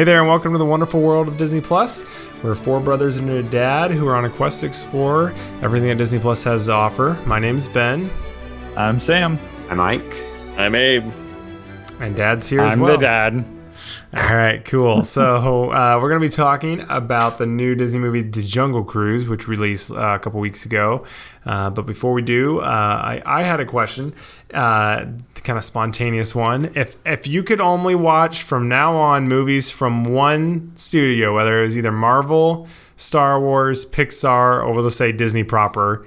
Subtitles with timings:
[0.00, 2.32] Hey there, and welcome to the wonderful world of Disney Plus.
[2.42, 5.98] We're four brothers and a dad who are on a quest to explore everything that
[5.98, 7.18] Disney Plus has to offer.
[7.26, 8.08] My name's Ben,
[8.78, 9.38] I'm Sam.
[9.68, 10.24] I'm Mike.
[10.56, 11.04] I'm Abe.
[12.00, 12.96] and Dad's here as I'm well.
[12.96, 13.44] the dad.
[14.14, 15.02] All right, cool.
[15.04, 19.26] so uh, we're going to be talking about the new Disney movie, The Jungle Cruise,
[19.26, 21.04] which released uh, a couple weeks ago.
[21.46, 24.14] Uh, but before we do, uh, I, I had a question,
[24.52, 25.06] uh,
[25.42, 26.70] kind of spontaneous one.
[26.74, 31.62] If if you could only watch from now on movies from one studio, whether it
[31.62, 36.06] was either Marvel, Star Wars, Pixar, or we'll just say Disney proper,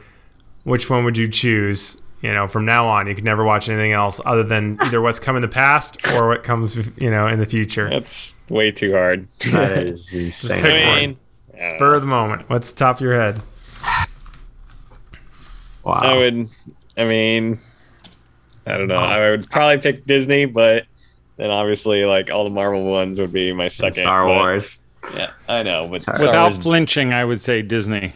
[0.64, 2.03] which one would you choose?
[2.24, 5.20] You know, from now on, you can never watch anything else other than either what's
[5.20, 7.90] come in the past or what comes, you know, in the future.
[7.90, 9.28] That's way too hard.
[9.52, 10.62] That is insane.
[10.62, 10.96] pick I one.
[11.00, 11.14] mean,
[11.76, 12.50] Spur of the moment.
[12.50, 13.42] What's the top of your head?
[15.84, 15.94] Wow.
[16.02, 16.48] I would.
[16.98, 17.60] I mean,
[18.66, 18.96] I don't know.
[18.96, 20.86] I would probably pick Disney, but
[21.38, 24.02] then obviously, like all the Marvel ones would be my second.
[24.02, 24.80] Star but- Wars.
[25.14, 28.14] Yeah, I know, but Without Wars- flinching, I would say Disney.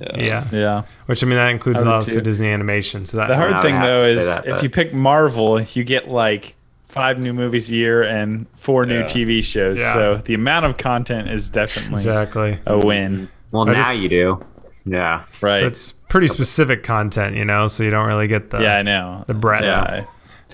[0.00, 0.44] Yeah.
[0.52, 0.82] Yeah.
[1.06, 2.18] Which I mean that includes I would lots too.
[2.18, 3.04] of Disney animation.
[3.04, 6.54] So that The hard thing though is that, if you pick Marvel, you get like
[6.86, 9.78] five new movies a year and four new TV shows.
[9.78, 9.92] Yeah.
[9.92, 12.58] So the amount of content is definitely exactly.
[12.66, 13.28] a win.
[13.50, 14.44] Well, I now just- you do.
[14.84, 15.24] Yeah.
[15.42, 15.64] Right.
[15.64, 19.24] It's pretty specific content, you know, so you don't really get the yeah, I know.
[19.26, 19.64] the breadth.
[19.64, 20.04] Yeah.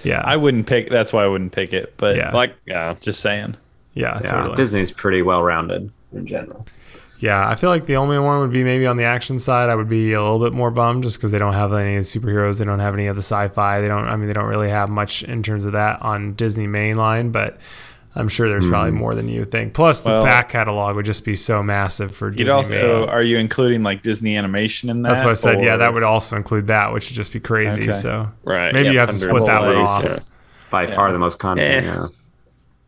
[0.02, 0.22] Yeah.
[0.24, 2.32] I wouldn't pick that's why I wouldn't pick it, but Yeah.
[2.32, 3.56] like yeah, just saying.
[3.94, 4.26] yeah, Yeah.
[4.26, 4.56] totally.
[4.56, 6.66] Disney's pretty well rounded in general.
[7.20, 9.70] Yeah, I feel like the only one would be maybe on the action side.
[9.70, 12.58] I would be a little bit more bummed just because they don't have any superheroes.
[12.58, 13.80] They don't have any of the sci-fi.
[13.80, 14.06] They don't.
[14.06, 17.32] I mean, they don't really have much in terms of that on Disney mainline.
[17.32, 17.58] But
[18.16, 19.74] I'm sure there's probably more than you would think.
[19.74, 22.52] Plus, the Well- back catalog would just be so massive for You'd Disney.
[22.52, 23.08] also main.
[23.08, 25.10] are you including like Disney animation in that?
[25.10, 25.62] That's what I said.
[25.62, 27.84] Yeah, that would also include that, which would just be crazy.
[27.84, 27.92] Okay.
[27.92, 28.72] So right.
[28.74, 30.04] Maybe yeah, you have to split that one off.
[30.04, 30.20] of ways,
[30.70, 31.86] By far the most content.
[31.86, 31.88] Eh.
[31.88, 32.06] Yeah.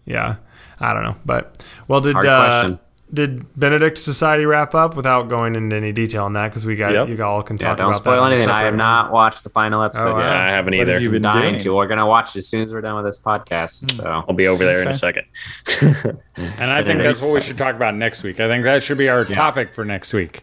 [0.05, 0.35] yeah,
[0.81, 1.17] I don't know.
[1.25, 2.79] But well, did Hard uh, question.
[3.13, 6.49] Did Benedict Society wrap up without going into any detail on that?
[6.49, 7.09] Because we got Yep.
[7.09, 8.33] you all can talk Yeah, talk don't about spoil that.
[8.33, 8.49] anything.
[8.49, 10.43] I have not watched the final oh, episode Oh, Yeah.
[10.43, 10.93] I haven't either.
[10.95, 11.61] have you been dying doing?
[11.63, 11.75] to.
[11.77, 13.93] We're gonna watch it as soon as we're done with this podcast.
[13.93, 13.97] Hmm.
[14.01, 15.25] So I'll be over there in a second.
[16.37, 18.41] And I think that's what we should talk about next week.
[18.41, 20.43] I think that should be our topic for next week.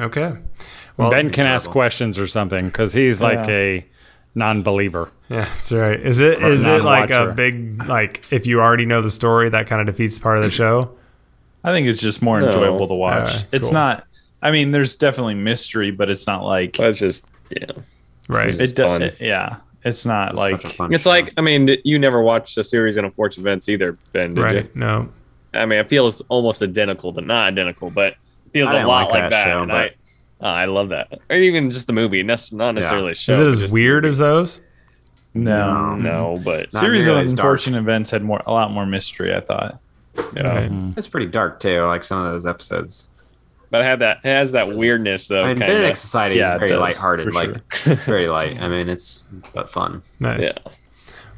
[0.00, 0.32] Okay.
[0.96, 3.54] Well, ben can ask questions or something because he's like Yeah.
[3.54, 3.86] a
[4.34, 5.10] non-believer.
[5.28, 6.00] Yeah, that's right.
[6.00, 9.48] Is it Or is it like a big like if you already know the story
[9.50, 10.90] that kind of defeats part of the show?
[11.64, 12.46] I think it's just more No.
[12.46, 13.28] enjoyable to watch.
[13.30, 13.72] Alright, it's cool.
[13.72, 14.06] not.
[14.42, 17.66] I mean, there's definitely mystery, but it's not like That's just yeah.
[18.28, 18.48] Right.
[18.50, 19.02] It's it, do- fun.
[19.02, 21.10] it- Yeah, it's not it's like such a fun It's show.
[21.10, 24.34] like I mean, you never watched a series of unfortunate events either, Ben.
[24.34, 24.56] Did right.
[24.56, 24.68] you?
[24.74, 25.08] No.
[25.54, 28.12] I mean, it feels almost identical, but not identical, but
[28.46, 29.44] it feels I a lot like like that that.
[29.46, 29.90] show, but- I,
[30.40, 31.20] oh, I love that.
[31.30, 33.32] Or even just the movie, that's not necessarily a show.
[33.32, 34.60] Is it as weird as those?
[35.32, 37.44] no, No, but Series of as dark.
[37.44, 39.34] unfortunate events had more, a lot more mystery.
[39.34, 39.80] I thought.
[40.34, 40.42] Yeah.
[40.68, 40.70] Right.
[40.96, 43.08] It's pretty dark too, like some of those episodes.
[43.70, 45.42] but it had that it has that weirdness though.
[45.44, 45.98] I mean, kind Benedict.
[45.98, 47.26] Society Yeah, is it very does, lighthearted.
[47.26, 48.60] for Like it's very light.
[48.60, 50.02] I mean, it's but fun.
[50.20, 50.56] Nice.
[50.66, 50.72] Yeah.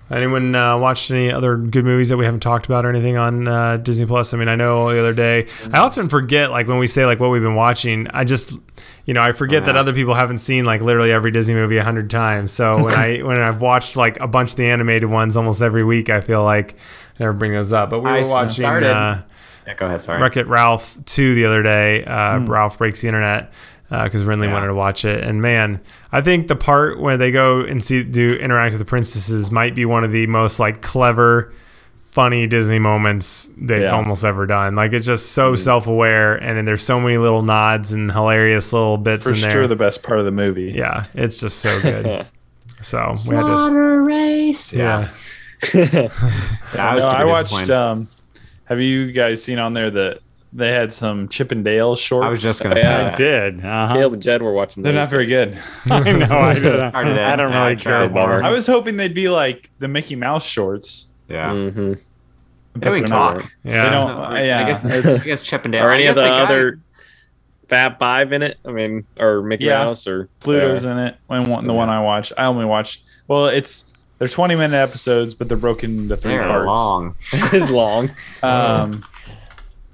[0.09, 3.49] Anyone uh, watched any other good movies that we haven't talked about or anything on
[3.49, 4.33] uh, Disney Plus?
[4.33, 7.19] I mean, I know the other day I often forget like when we say like
[7.19, 8.07] what we've been watching.
[8.15, 8.53] I just
[9.07, 11.85] you know I forget that other people haven't seen like literally every Disney movie a
[11.85, 12.53] hundred times.
[12.53, 15.85] So when I when I've watched like a bunch of the animated ones almost every
[15.85, 16.75] week, I feel like
[17.19, 17.89] I never bring those up.
[17.91, 18.51] But we I were watching.
[18.65, 19.19] started- Uh,
[19.67, 20.05] Yeah, go ahead.
[20.05, 20.21] Sorry.
[20.21, 22.05] Wreck It Ralph 2 the other day.
[22.05, 23.53] Uh, Ralph breaks the internet
[23.89, 24.53] because Rinley Yeah.
[24.53, 25.25] wanted to watch it.
[25.25, 25.81] And man,
[26.13, 29.75] I think the part where they go and see do interact with the princesses might
[29.75, 31.53] be one of the most like clever,
[32.17, 33.91] funny Disney moments they've Yeah.
[33.95, 34.75] almost ever done.
[34.75, 38.73] Like it's just so self aware, and then there's so many little nods and hilarious
[38.73, 39.51] little bits For in there.
[39.51, 40.73] sure, the best part of the movie.
[40.75, 42.25] yeah, it's just so good.
[42.81, 44.73] so we had to, honor race.
[44.73, 45.09] yeah.
[45.75, 46.09] Yeah,
[46.79, 47.69] I was No, I watched.
[47.71, 48.09] Um,
[48.65, 50.21] have you guys seen on there that
[50.55, 52.25] they had some Chip and Dale shorts?
[52.25, 52.83] I was just gonna Yeah.
[52.83, 53.65] say I did.
[53.65, 53.93] Uh-huh.
[53.95, 54.83] Caleb and Jed were watching.
[54.83, 55.01] They're those.
[55.01, 55.59] not very good.
[55.91, 56.25] I know.
[56.25, 57.21] I don't, Hard to do.
[57.21, 58.39] I don't Yeah, I really care about.
[58.39, 58.45] them.
[58.47, 61.09] I was hoping they'd be like the Mickey Mouse shorts.
[61.29, 61.53] Yeah.
[61.53, 61.99] hmm but
[62.81, 63.53] They don't even they're talk.
[63.65, 63.85] Yeah.
[63.85, 64.11] They don't.
[64.11, 65.85] uh, yeah, I guess it's- I guess Chip and Dale.
[65.85, 66.79] Or any of the guy- other
[67.69, 68.59] Fab Five in it?
[68.65, 69.79] I mean, or Mickey Yeah.
[69.85, 70.93] Mouse or Pluto's yeah.
[70.93, 71.17] in it.
[71.29, 73.03] And one, the one I watched, I only watched.
[73.29, 76.67] Well, it's they're 20 minute episodes, but they're broken into three They're parts.
[76.67, 77.15] long.
[77.53, 78.11] is long.
[78.43, 79.05] Um,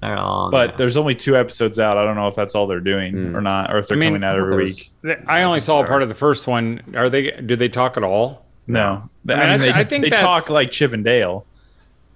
[0.00, 0.50] They're long.
[0.50, 1.96] but there's only two episodes out.
[1.96, 3.34] I don't know if that's all they're doing Mm.
[3.36, 4.90] or not, or if they're I mean, coming out every week.
[5.26, 6.82] I only saw a part of the first one.
[6.96, 7.30] Are they?
[7.30, 8.44] Do they talk at all?
[8.66, 11.04] No, I mean, I, I th- they, I think they that's- talk like Chip and
[11.04, 11.46] Dale,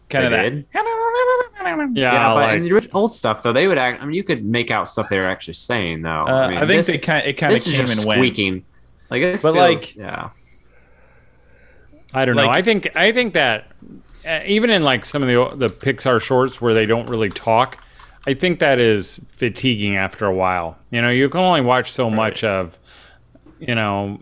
[0.08, 0.50] kind of They that.
[0.50, 0.66] did?
[1.66, 4.00] Yeah, Yeah, but like in the orig- old stuff though, they would act.
[4.00, 6.24] I mean, you could make out stuff they were actually saying though.
[6.28, 7.98] Uh, I, mean, I, think this, they kind it kind of this is came just
[7.98, 8.18] and went.
[8.18, 8.64] squeaking.
[9.10, 10.30] Like this, But, feels- like- yeah,
[12.14, 12.48] I don't know.
[12.48, 13.66] I think I think that
[14.26, 17.82] uh, even in like some of the the Pixar shorts where they don't really talk,
[18.26, 20.78] I think that is fatiguing after a while.
[20.90, 22.78] You know, you can only watch so much of,
[23.58, 24.20] you know,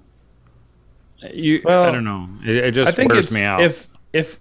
[1.33, 1.61] you.
[1.67, 2.29] I don't know.
[2.45, 3.61] It, it just I think wears me out.
[3.61, 4.41] if if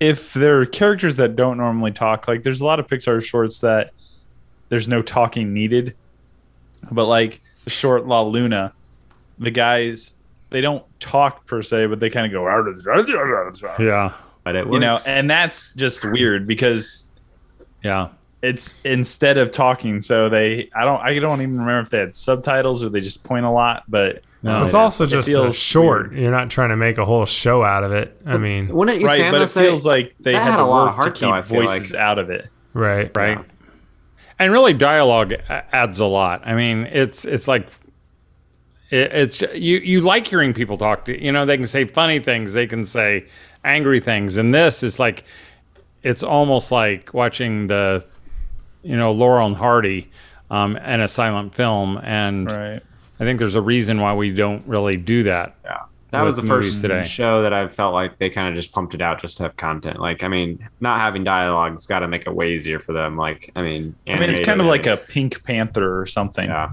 [0.00, 3.60] if there are characters that don't normally talk, like there's a lot of Pixar shorts
[3.60, 3.92] that
[4.68, 5.94] there's no talking needed,
[6.90, 8.72] but like the short La Luna,
[9.38, 10.14] the guys
[10.50, 12.46] they don't talk per se, but they kind of go
[13.80, 14.12] yeah,
[14.44, 17.10] but it you know, and that's just weird because
[17.82, 18.10] yeah.
[18.42, 20.00] it's instead of talking.
[20.00, 23.24] So they, I don't, I don't even remember if they had subtitles or they just
[23.24, 23.82] point a lot.
[23.88, 24.60] But No.
[24.60, 24.80] It's yeah.
[24.80, 26.10] also just a feels short.
[26.10, 26.20] weird.
[26.22, 28.14] You're not trying to make a whole show out of it.
[28.26, 30.60] I mean, Wouldn't you right, Sam, but it say- feels like they that had, had
[30.60, 32.00] a lot of work heart, to keep I feel voices like.
[32.00, 32.48] out of it.
[32.74, 33.38] right, right?
[33.38, 33.44] Yeah.
[34.38, 36.42] And really, dialogue adds a lot.
[36.46, 37.68] I mean, it's it's like
[38.90, 41.04] it, it's you you like hearing people talk.
[41.06, 43.26] To, you know, they can say funny things, they can say
[43.64, 45.24] angry things, and this is like
[46.02, 48.04] it's almost like watching the
[48.82, 50.10] you know Laurel and Hardy
[50.50, 52.82] um, in a silent film, and Right.
[53.24, 55.54] I think there's a reason why we don't really do that.
[55.64, 55.78] Yeah.
[56.10, 57.02] That was the first today.
[57.02, 59.56] show that I felt like they kind of just pumped it out just to have
[59.56, 59.98] content.
[59.98, 63.16] Like, I mean, not having dialogue's got to make it way easier for them.
[63.16, 66.48] Like, I mean, I mean, it's kind of like a Pink Panther or something.
[66.48, 66.70] yeah.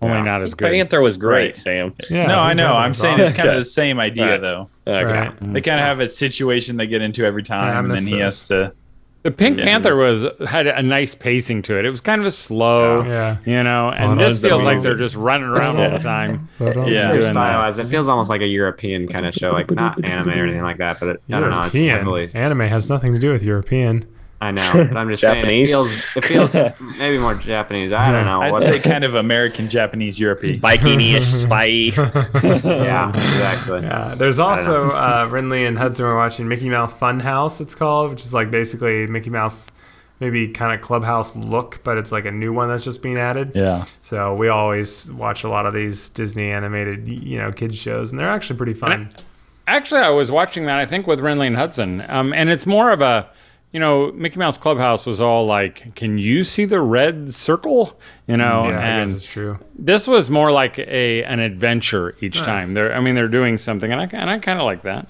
[0.00, 0.22] Only Yeah.
[0.22, 0.70] not as good.
[0.70, 1.56] Panther was great, Right.
[1.56, 1.94] Sam.
[2.08, 2.72] Yeah, no, I know.
[2.74, 3.28] I'm saying awesome.
[3.28, 4.40] it's kind of the same idea, Right.
[4.40, 4.70] though.
[4.86, 5.04] Okay.
[5.04, 5.32] Right.
[5.52, 8.12] They kind of have a situation they get into every Yeah, time, and then he
[8.12, 8.22] those.
[8.22, 8.72] has to.
[9.24, 9.64] The Pink Yeah.
[9.64, 11.84] Panther was had a nice pacing to it.
[11.84, 13.38] It was kind of a slow, Yeah.
[13.44, 16.48] you know, and Well, this that's feels like they're just running around all the time.
[16.60, 16.66] Yeah.
[16.68, 17.30] It's very doing that.
[17.30, 17.78] stylized.
[17.80, 20.78] It feels almost like a European kind of show, like not anime or anything like
[20.78, 21.00] that.
[21.00, 21.60] But it, I don't know.
[21.60, 22.30] It's European heavily.
[22.34, 24.04] anime has nothing to do with European.
[24.40, 25.92] I know, but I'm just saying it feels.
[26.16, 26.54] It feels
[26.98, 27.92] maybe more Japanese.
[27.92, 28.40] I don't know.
[28.40, 30.60] I'd what say kind of American, Japanese, European.
[30.60, 31.64] Viking-ish spy.
[31.64, 33.82] yeah, exactly.
[33.82, 37.60] Yeah, there's also uh, Rinley and Hudson were watching Mickey Mouse Funhouse.
[37.60, 39.72] It's called, which is like basically Mickey Mouse,
[40.20, 43.52] maybe kind of clubhouse look, but it's like a new one that's just being added.
[43.56, 43.86] Yeah.
[44.00, 48.20] So we always watch a lot of these Disney animated, you know, kids shows, and
[48.20, 49.10] they're actually pretty fun.
[49.66, 50.78] Actually, I was watching that.
[50.78, 53.28] I think with Renly and Hudson, um, and it's more of a,
[53.72, 58.36] you know, Mickey Mouse Clubhouse was all like, "Can you see the red circle?" You
[58.36, 59.58] know, mm, yeah, I and guess it's true.
[59.78, 62.44] this was more like a an adventure each Nice.
[62.64, 62.74] time.
[62.74, 65.08] They're, I mean, they're doing something, and I and I kind of like that.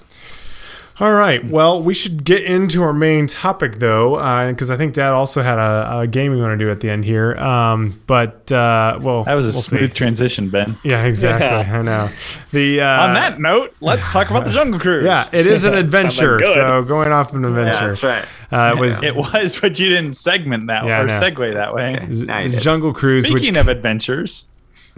[1.01, 1.41] All right.
[1.45, 4.15] Well, we should get into our main topic though,
[4.49, 6.89] because I think Dad also had a, a game we want to do at the
[6.89, 7.35] end here.
[7.37, 9.77] Um, but uh, well, That was a we'll see.
[9.77, 10.75] smooth transition, Ben.
[10.83, 11.47] Yeah, exactly.
[11.47, 11.79] Yeah.
[11.79, 12.09] I know.
[12.51, 15.05] The uh, On that note, let's talk about the Jungle Cruise.
[15.05, 16.37] yeah, it is an adventure.
[16.37, 16.53] good.
[16.53, 17.87] so going off an Yeah, adventure.
[17.87, 18.25] that's right.
[18.51, 21.13] Uh, it was It was, but you didn't segment that Yeah, or know.
[21.21, 21.95] segue that way.
[21.95, 22.11] okay.
[22.11, 22.61] z- Now you the did.
[22.61, 24.47] Jungle Cruise, which Speaking of adventures,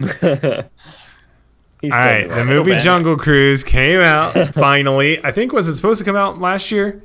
[1.82, 2.76] He's all right, the movie.
[2.78, 5.22] Jungle Cruise came out finally.
[5.24, 7.02] I think was it supposed to come out last year,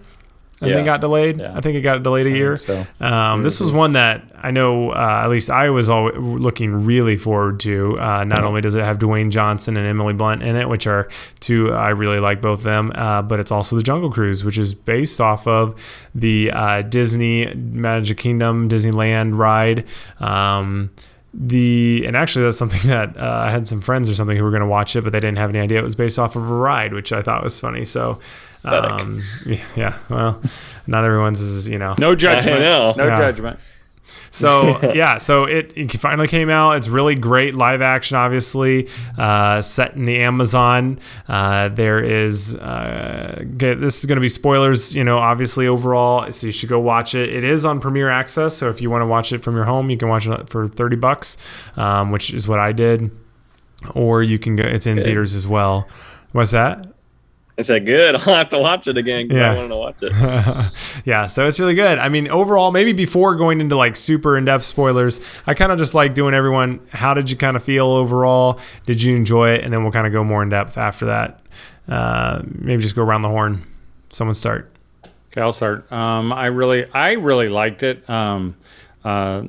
[0.61, 0.75] and Yeah.
[0.75, 1.39] then got delayed.
[1.39, 1.51] Yeah.
[1.57, 2.55] I think it got delayed a year.
[2.57, 2.85] so.
[3.01, 7.17] Um, this was one that I know, uh, at least I was all looking really
[7.17, 7.99] forward to.
[7.99, 11.09] Uh, not only does it have Dwayne Johnson and Emily Blunt in it, which are
[11.39, 14.59] two I really like both of them, uh, but it's also the Jungle Cruise, which
[14.59, 15.73] is based off of
[16.13, 19.85] the uh, Disney Magic Kingdom Disneyland ride.
[20.19, 20.91] Um,
[21.39, 24.49] the and actually that's something that uh, I had some friends or something who were
[24.49, 26.49] going to watch it, but they didn't have any idea it was based off of
[26.49, 27.85] a ride, which I thought was funny.
[27.85, 28.19] So,
[28.65, 30.41] um, yeah, yeah, well,
[30.87, 32.59] not everyone's is you know No judgment.
[32.61, 32.93] know.
[32.97, 33.17] No Yeah.
[33.17, 33.59] judgment.
[34.29, 36.77] So yeah, so it, it finally came out.
[36.77, 38.87] It's really great live action, obviously,
[39.17, 40.99] uh, set in the Amazon.
[41.27, 46.31] Uh, there is uh, this is going to be spoilers, you know, obviously overall.
[46.31, 47.29] So you should go watch it.
[47.29, 49.89] It is on Premier Access, so if you want to watch it from your home,
[49.89, 51.37] you can watch it for thirty bucks,
[51.77, 53.11] um, which is what I did.
[53.93, 54.63] Or you can go.
[54.63, 55.87] It's in theaters as well.
[56.31, 56.96] What's that?
[57.59, 58.15] I said, good.
[58.15, 59.51] I'll have to watch it again because Yeah.
[59.51, 61.01] I wanted to watch it.
[61.05, 61.97] yeah, so it's really good.
[61.97, 65.77] I mean, overall, maybe before going into like super in depth spoilers, I kind of
[65.79, 66.79] just like doing everyone.
[66.91, 68.59] How did you kind of feel overall?
[68.85, 69.63] Did you enjoy it?
[69.63, 71.39] And then we'll kind of go more in depth after that.
[71.87, 73.61] Uh, maybe just go around the horn.
[74.09, 74.71] Someone start.
[75.31, 75.91] Okay, I'll start.
[75.91, 78.07] Um, I really, I really liked it.
[78.09, 78.55] Um,
[79.03, 79.43] uh,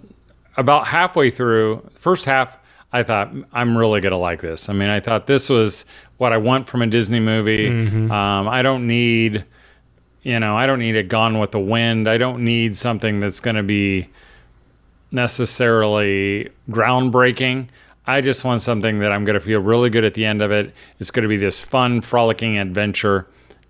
[0.57, 2.59] about halfway through, first half,
[2.93, 4.69] I thought I'm really gonna like this.
[4.69, 5.85] I mean, I thought this was
[6.17, 7.69] what I want from a Disney movie.
[8.11, 9.45] Um, I don't need
[10.23, 12.09] you know, I don't need a Gone with the Wind.
[12.09, 14.09] I don't need something that's going to be
[15.11, 17.69] necessarily groundbreaking.
[18.07, 20.51] I just want something that I'm going to feel really good at the end of
[20.51, 20.75] it.
[20.99, 23.27] It's going to be this fun, frolicking adventure.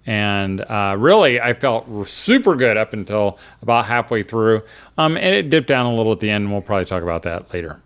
[0.07, 4.63] And uh, really, I felt super good up until about halfway through.
[4.97, 7.25] Um, and it dipped down a little at the end, and we'll probably talk about
[7.25, 7.81] that later.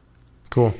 [0.50, 0.72] Cool.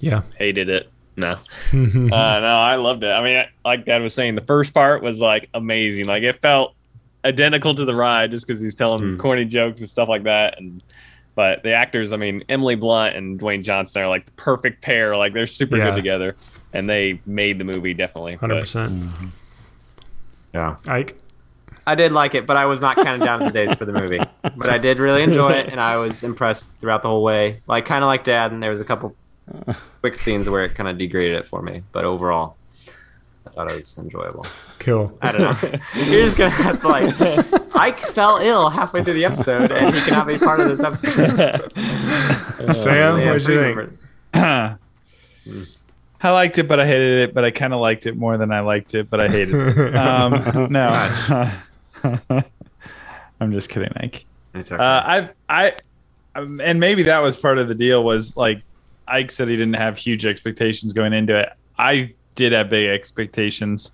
[0.00, 0.22] Yeah.
[0.38, 0.90] hated it.
[1.16, 1.36] No, uh,
[1.72, 3.10] no, I loved it.
[3.10, 6.06] I mean, like Dad was saying, the first part was like amazing.
[6.06, 6.74] Like it felt
[7.24, 10.58] identical to the ride, just because he's telling corny jokes and stuff like that.
[10.58, 10.82] And
[11.34, 15.14] but the actors, I mean, Emily Blunt and Dwayne Johnson are like the perfect pair.
[15.16, 15.90] Like they're super Yeah.
[15.90, 16.36] good together,
[16.72, 18.36] and they made the movie definitely.
[18.36, 19.10] Hundred But percent.
[20.54, 20.76] Yeah.
[20.88, 21.16] Ike.
[21.86, 24.20] I did like it, but I was not counting down the days for the movie.
[24.42, 27.60] But I did really enjoy it, and I was impressed throughout the whole way.
[27.66, 29.14] Like kind of like Dad, and there was a couple
[30.00, 31.82] quick scenes where it kind of degraded it for me.
[31.92, 32.56] But overall,
[33.46, 34.46] I thought it was enjoyable.
[34.78, 35.16] Cool.
[35.22, 35.78] I don't know.
[35.94, 37.74] You're just gonna have to like.
[37.74, 41.72] Ike fell ill halfway through the episode, and he cannot be part of this episode.
[42.74, 43.98] Sam, Yeah, what do you think?
[46.22, 47.34] I liked it, but I hated it.
[47.34, 49.94] But I kind of liked it more than I liked it, but I hated it.
[50.00, 51.50] Um, no,
[53.40, 54.24] I'm just kidding, Ike.
[54.54, 54.82] It's okay.
[54.82, 55.72] Uh, I, I,
[56.34, 58.04] um, and maybe that was part of the deal.
[58.04, 58.62] Was like
[59.10, 61.50] Ike said he didn't have huge expectations going into it.
[61.78, 63.92] I did have big expectations.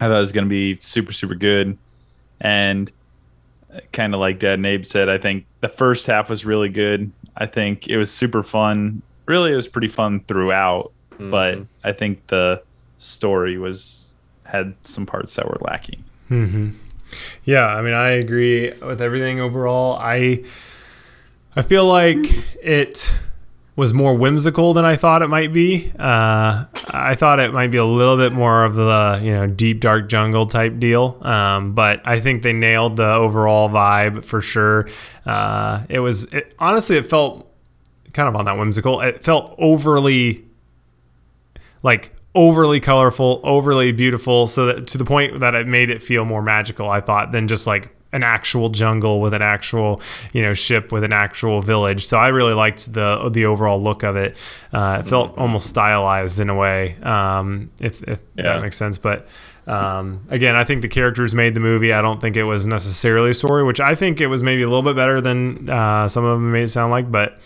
[0.00, 1.78] I thought it was going to be super, super good,
[2.40, 2.90] and
[3.92, 7.10] kind of like Dad and Abe said, I think the first half was really good.
[7.36, 9.02] I think it was super fun.
[9.26, 12.62] Really, it was pretty fun throughout, but I think the
[12.98, 14.12] story was
[14.44, 16.04] had some parts that were lacking.
[16.28, 16.70] hmm
[17.44, 19.96] Yeah, I mean, I agree with everything overall.
[20.00, 20.44] I
[21.56, 22.18] I feel like
[22.62, 23.16] it
[23.76, 25.90] was more whimsical than I thought it might be.
[25.98, 29.80] Uh, I thought it might be a little bit more of the you know deep
[29.80, 34.88] dark jungle type deal, um, but I think they nailed the overall vibe for sure.
[35.26, 37.50] Uh, it was it, honestly, it felt
[38.12, 39.00] kind of on that whimsical.
[39.00, 40.44] It felt overly
[41.82, 46.24] like overly colorful, overly beautiful, so that to the point that it made it feel
[46.24, 46.88] more magical.
[46.88, 50.00] I thought than just like an actual jungle with an actual
[50.32, 52.04] you know ship with an actual village.
[52.06, 54.36] So I really liked the the overall look of it.
[54.72, 58.44] Uh, it felt almost stylized in a way, um, if, if Yeah.
[58.54, 58.96] that makes sense.
[58.98, 59.26] But
[59.66, 61.92] um, again, I think the characters made the movie.
[61.92, 64.66] I don't think it was necessarily a story, which I think it was maybe a
[64.68, 67.10] little bit better than uh, some of them made it sound like.
[67.10, 67.38] But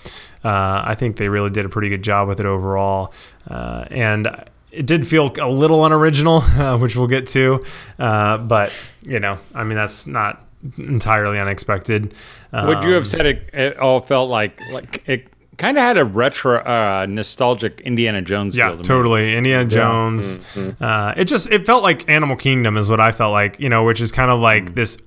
[0.44, 3.12] uh, I think they really did a pretty good job with it overall.
[3.48, 4.26] Uh, and
[4.72, 7.64] it did feel a little unoriginal, uh, which we'll get to.
[8.00, 8.72] Uh, but,
[9.04, 10.44] you know, I mean, that's not
[10.76, 12.14] entirely unexpected.
[12.52, 15.98] Would you Um, have said it, it all felt like like it kind of had
[15.98, 18.84] a retro, uh, nostalgic Indiana Jones Yeah, feel to me.
[18.84, 19.36] totally.
[19.36, 20.38] Indiana Jones.
[20.54, 20.82] Mm-hmm.
[20.82, 23.58] Uh, it just it felt like Animal Kingdom is what I felt like.
[23.58, 24.74] You know, which is kind of like Mm.
[24.74, 24.98] this,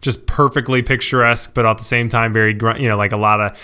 [0.00, 3.40] just perfectly picturesque, but at the same time very gr- you know like a lot
[3.40, 3.56] of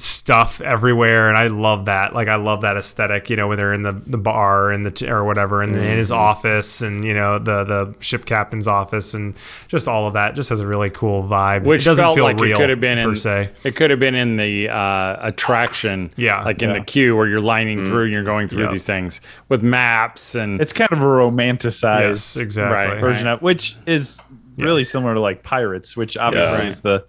[0.00, 2.14] stuff everywhere, and I love that.
[2.14, 3.30] Like I love that aesthetic.
[3.30, 5.82] You know, when they're in the, the bar and the t- or whatever, and in
[5.96, 6.20] his Mm-hmm.
[6.20, 9.34] office, and you know the the ship captain's office, and
[9.68, 11.64] just all of that just has a really cool vibe.
[11.64, 13.50] Which it doesn't felt feel like real it could have been per in, se.
[13.64, 16.78] It could have been in the uh, attraction, Yeah, like in yeah.
[16.78, 18.72] the queue where you're lining through and you're going through Yeah.
[18.72, 22.92] these things with maps and It's kind of a romanticized Yes, exactly.
[22.94, 23.00] Right.
[23.00, 24.20] version of which is
[24.56, 26.66] really similar to like pirates, which obviously Right.
[26.68, 27.04] is the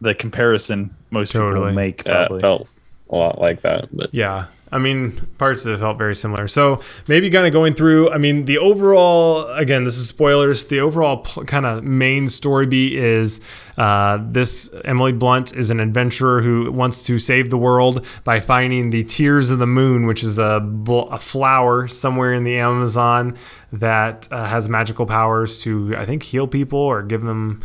[0.00, 1.66] the comparison most Totally.
[1.70, 2.02] people make.
[2.06, 2.38] Yeah, Probably.
[2.38, 2.68] it felt
[3.10, 3.88] a lot like that.
[3.96, 4.46] But Yeah.
[4.76, 6.46] I mean, parts of it felt very similar.
[6.48, 10.66] So maybe kind of going through, I mean, the overall, again, this is spoilers.
[10.66, 13.40] The overall pl- kind of main story beat is
[13.78, 18.90] uh, this Emily Blunt is an adventurer who wants to save the world by finding
[18.90, 23.34] the Tears of the Moon, which is a, bl- a flower somewhere in the Amazon
[23.72, 27.62] that uh, has magical powers to, I think, heal people or give them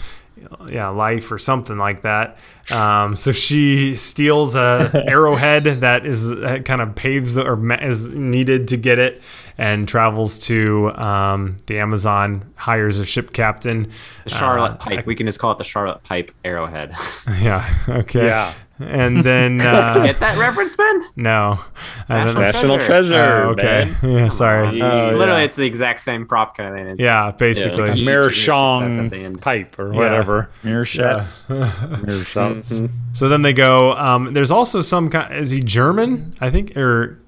[0.69, 2.37] yeah, life or something like that.
[2.71, 8.13] Um, so she steals a arrowhead that is uh, kind of paves the or is
[8.13, 9.21] needed to get it,
[9.57, 12.45] and travels to um, the Amazon.
[12.55, 13.89] Hires a ship captain.
[14.23, 15.05] The Charlotte Uh, Pipe.
[15.07, 16.93] We can just call it the Charlotte Pipe Arrowhead.
[17.41, 17.65] Yeah.
[17.89, 18.25] Okay.
[18.25, 18.53] Yeah.
[18.79, 21.05] And then uh, Get that reference, Ben?
[21.15, 21.59] no,
[22.07, 22.33] I.
[22.33, 23.13] National Treasure.
[23.15, 23.91] Treasure, Oh, okay.
[24.03, 24.11] man.
[24.17, 24.27] Yeah.
[24.29, 24.79] Sorry.
[24.81, 25.45] Oh, Literally, yeah.
[25.45, 26.87] it's the exact same prop kind of thing.
[26.87, 27.31] It's Yeah.
[27.31, 27.99] Basically.
[27.99, 28.05] Yeah.
[28.05, 30.50] Mirror Huge success at the Shong pipe or whatever.
[30.63, 31.25] Meerschaum.
[31.49, 32.81] Mirror shots.
[33.13, 33.93] So then they go.
[33.93, 35.33] Um, there's also some kind.
[35.33, 36.35] Is he German?
[36.39, 37.19] I think or.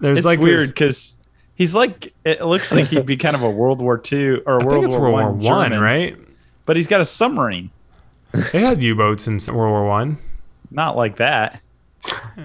[0.00, 1.16] There's It's like weird because
[1.56, 4.62] he's like it looks like he'd be kind of a World War II or a
[4.62, 6.16] I World think it's War World War One, One, German, right?
[6.66, 7.70] But he's got a submarine.
[8.52, 10.18] They had U-boats in World War One.
[10.70, 11.60] Not like that.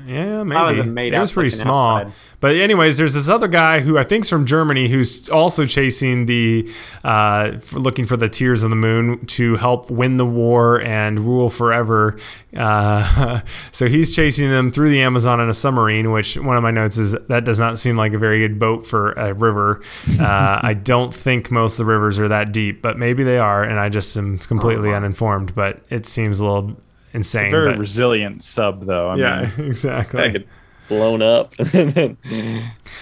[0.06, 0.56] Yeah, maybe.
[0.56, 1.98] That was made it was pretty small.
[1.98, 2.14] outside.
[2.40, 6.70] But anyways, there's this other guy who I think's from Germany who's also chasing the,
[7.04, 11.20] uh, for looking for the tears of the moon to help win the war and
[11.20, 12.18] rule forever.
[12.56, 13.42] Uh,
[13.72, 16.12] so he's chasing them through the Amazon in a submarine.
[16.12, 18.86] Which one of my notes is that does not seem like a very good boat
[18.86, 19.82] for a river.
[20.20, 23.64] Uh, I don't think most of the rivers are that deep, but maybe they are,
[23.64, 24.98] and I just am completely wow.
[24.98, 25.56] uninformed.
[25.56, 26.76] But it seems a little
[27.14, 27.52] insane.
[27.52, 29.10] Very but- resilient sub though.
[29.10, 30.22] I yeah, mean, exactly.
[30.22, 30.48] That get
[30.88, 31.54] blown up.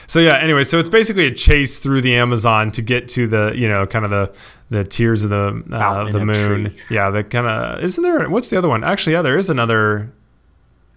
[0.08, 3.54] So yeah, anyway, so it's basically a chase through the Amazon to get to the
[3.56, 4.38] you know kind of the
[4.70, 6.76] the tears of the uh, the moon.
[6.90, 8.30] Yeah, the kind of isn't there?
[8.30, 8.84] What's the other one?
[8.84, 10.12] Actually, yeah, there is another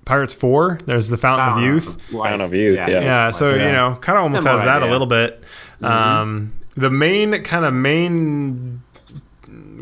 [0.05, 0.81] Pirates Four.
[0.87, 2.03] There's the Fountain of Youth.
[2.11, 2.89] Fountain of Youth, yeah.
[2.89, 5.45] Yeah, so you know, kind of almost Similar has that a little bit.
[5.81, 8.74] Um, the main kind of main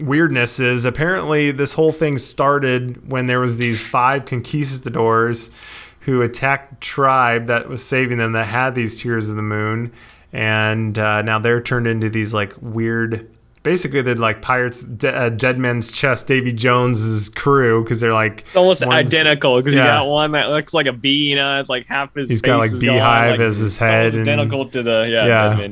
[0.00, 5.50] weirdness is apparently this whole thing started when there was these five conquistadors
[6.00, 9.92] who attacked tribe that was saving them that had these tears of the moon.
[10.32, 13.30] And uh, now they're turned into these like weird
[13.62, 18.40] basically they're like pirates de- uh, dead man's chest davy jones's crew because they're like
[18.40, 19.82] It's almost identical because Yeah.
[19.84, 22.42] you got one that looks like a bee, you know, it's like half his He's
[22.42, 25.26] got, like, beehive gone, as his head and- identical to the yeah,
[25.58, 25.68] Yeah.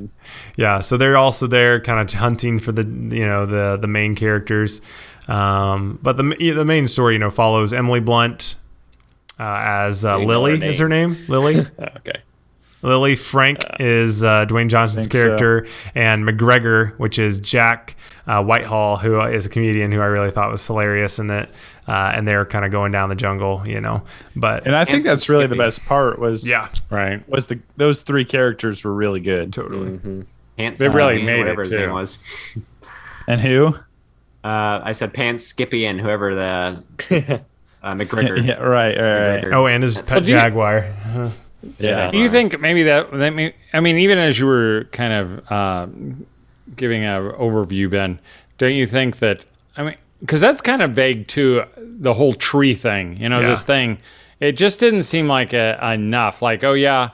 [0.56, 4.14] Yeah, so they're also there, kind of hunting for the you know the the main
[4.14, 4.80] characters.
[5.26, 6.22] Um, but the
[6.54, 8.54] the main story, you know, follows Emily Blunt
[9.40, 11.16] uh, as uh, Lily is her name.
[11.28, 11.66] Lily.
[11.96, 12.20] Okay.
[12.82, 15.36] Lily Frank is uh, Dwayne Johnson's think so.
[15.38, 17.94] character, and McGregor, which is Jack
[18.26, 21.48] uh, Whitehall, who is a comedian who I really thought was hilarious in it.
[21.88, 24.04] Uh, and they're kind of going down the jungle, you know.
[24.36, 27.28] But and I think that's really the best part was yeah, Right.
[27.28, 29.52] was the those three characters were really good.
[29.52, 30.24] totally.
[30.56, 31.78] Pants They really Skippy, made it, his too.
[31.78, 32.18] name was.
[33.26, 33.74] And who?
[34.42, 37.40] Uh, I said Pants Skippy and whoever the
[37.82, 38.44] uh, McGregor.
[38.44, 39.44] yeah, right, right, right.
[39.44, 39.54] McGregor.
[39.54, 40.84] Oh, and his pet do you- jaguar.
[41.78, 42.10] Yeah.
[42.10, 45.52] Do you think maybe that that may, I mean even as you were kind of
[45.52, 45.86] uh,
[46.76, 48.18] giving an overview Ben
[48.58, 49.44] don't you think that
[49.76, 53.48] I mean cuz that's kind of vague too the whole tree thing you know Yeah.
[53.48, 53.98] this thing.
[54.40, 56.40] It just didn't seem like a, enough.
[56.42, 57.10] Like oh yeah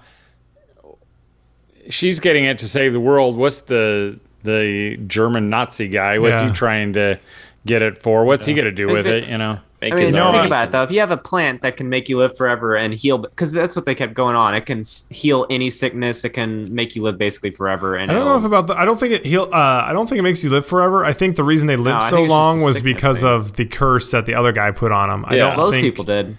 [1.90, 3.36] she's getting it to save the world.
[3.36, 6.18] What's the the German Nazi guy?
[6.18, 6.48] What's Yeah.
[6.48, 7.18] he trying to
[7.64, 8.24] get it for?
[8.24, 10.14] What's he going to do It's with been- it you know Make I mean, his
[10.14, 10.46] think own.
[10.46, 10.82] about it though.
[10.84, 13.76] If you have a plant that can make you live forever and heal, because that's
[13.76, 14.54] what they kept going on.
[14.54, 16.24] It can heal any sickness.
[16.24, 17.94] It can make you live basically forever.
[17.94, 18.74] And I don't know if about the.
[18.74, 19.50] I don't think it heal.
[19.52, 21.04] Uh, I don't think it makes you live forever.
[21.04, 23.28] I think the reason they lived I so think it's just long was because thing.
[23.30, 25.24] of the curse that the other guy put on them.
[25.28, 25.48] I Yeah.
[25.48, 26.38] don't Those think people did.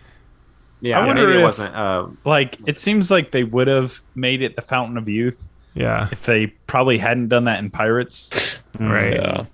[0.81, 1.75] Yeah, I wonder maybe it if- wasn't.
[1.75, 6.07] Uh, Like it seems like they would have made it the Fountain of Youth Yeah,
[6.11, 8.31] if they probably hadn't done that in Pirates.
[8.79, 9.13] right.
[9.13, 9.45] Yeah.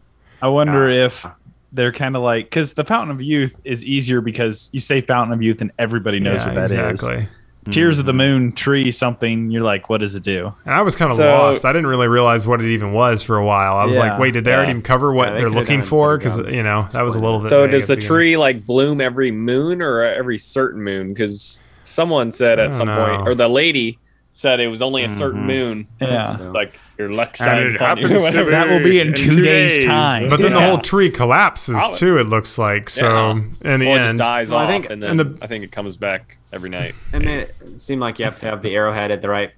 [0.42, 1.06] I wonder Ah.
[1.06, 1.26] if
[1.74, 5.34] they're kind of like because the Fountain of Youth is easier because you say Fountain
[5.34, 6.74] of Youth and everybody knows yeah, what that is.
[6.74, 7.28] exactly.
[7.72, 9.50] Tears of the Moon, tree, something.
[9.50, 10.54] You're like, what does it do?
[10.66, 11.64] And I was kind of So- lost.
[11.64, 13.78] I didn't really realize what it even was for a while.
[13.78, 14.10] I was Yeah.
[14.12, 14.58] like, wait, did they Yeah.
[14.58, 16.18] already cover what Yeah, they they're looking done for?
[16.18, 17.50] Because you know that was a little bit.
[17.50, 21.08] So does at the tree like bloom every moon or every certain moon?
[21.08, 23.06] Because someone said at some know.
[23.06, 23.98] point, or the lady
[24.34, 25.48] said it was only a certain Mm-hmm.
[25.48, 25.88] moon.
[26.02, 26.26] Yeah.
[26.36, 26.52] so.
[26.52, 29.14] Like your luck And shines it upon you, happens to be That will be in
[29.14, 30.30] two days' time.
[30.30, 32.18] But then the whole tree collapses I'll- too.
[32.20, 33.10] It looks like so.
[33.10, 33.74] Yeah.
[33.74, 35.48] In the Well, it end, just dies Well, I think- and then and the- I
[35.48, 36.94] think it comes back every night.
[37.14, 39.52] And mean, it seemed like you have to have the arrowhead at the right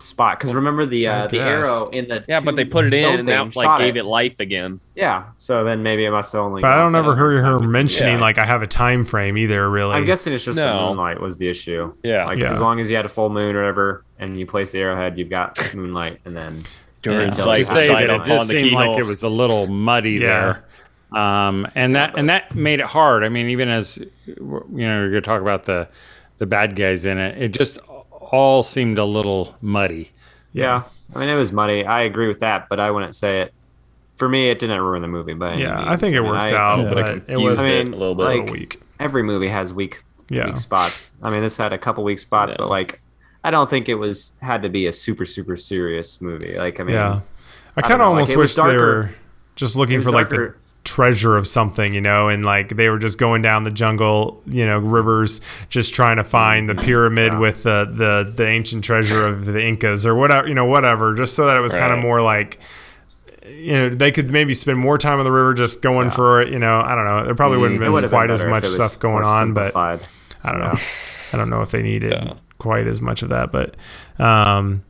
[0.00, 0.38] spot.
[0.38, 3.16] Because remember the uh, the arrow in the Yeah, but they put it in, and
[3.18, 4.80] thing that like gave it life again.
[4.94, 6.62] Yeah, so then maybe it must have only.
[6.62, 8.20] but I don't ever hear her mentioning Yeah.
[8.20, 9.68] like I have a time frame either.
[9.70, 10.88] Really, I'm guessing it's just the No.
[10.88, 11.92] moonlight was the issue.
[12.02, 12.24] Yeah.
[12.26, 12.52] Like Yeah.
[12.52, 15.18] as long as you had a full moon or whatever, and you place the arrowhead,
[15.18, 16.58] you've got moonlight, and then
[17.02, 18.24] During until like to say that it it.
[18.24, 20.18] just the seemed like it was a little muddy Yeah.
[20.28, 21.20] there.
[21.20, 23.24] Um, and that and that made it hard.
[23.24, 24.64] I mean, even as you know,
[25.00, 25.88] you're gonna talk about the
[26.38, 27.40] the bad guys in it.
[27.40, 27.78] It just
[28.30, 30.10] all seemed a little muddy.
[30.52, 31.84] Yeah, I mean it was muddy.
[31.84, 33.54] I agree with that, but I wouldn't say it.
[34.16, 35.34] For me, it didn't ruin the movie.
[35.34, 36.94] But yeah, I think it worked I, out, yeah.
[36.94, 38.22] but it was I a mean, a little bit.
[38.24, 38.80] like- little weak.
[38.98, 41.12] Every movie has weak, Yeah, weak spots.
[41.22, 42.64] I mean, this had a couple weak spots, Yeah.
[42.64, 43.00] but like,
[43.44, 46.56] I don't think it was had to be a super super serious movie.
[46.58, 47.20] Like, I mean, yeah.
[47.76, 49.10] I I kind of know, like, almost it wish they were
[49.54, 52.88] just looking was for like the darker- treasure of something, you know, and like they
[52.88, 57.32] were just going down the jungle, you know, rivers, just trying to find the pyramid
[57.34, 57.38] Yeah.
[57.38, 61.34] with the, the the ancient treasure of the Incas or whatever, you know, whatever, just
[61.34, 62.58] so that it was kind of more like.
[63.50, 66.48] You know, they could maybe spend more time on the river just going for it.
[66.52, 67.24] You know, I don't know.
[67.24, 69.74] There probably wouldn't it have been have quite been as much stuff going on, but.
[69.76, 69.98] I
[70.52, 70.74] don't know.
[71.32, 72.34] I don't know if they needed Yeah.
[72.58, 73.74] quite as much of that, but
[74.18, 74.82] um,